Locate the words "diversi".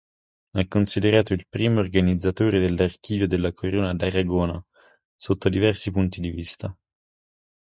5.47-5.91